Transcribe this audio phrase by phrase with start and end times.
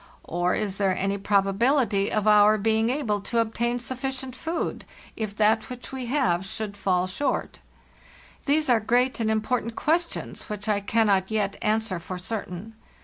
[0.23, 4.83] Or is there any probability of our be ing able to obtain sufficient food,
[5.15, 7.59] if that which we have should fall short?)
[8.47, 12.73] These are great and important ques tions which I cannot yet answer for certain.